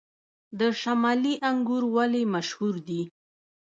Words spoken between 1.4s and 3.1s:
انګور ولې مشهور دي؟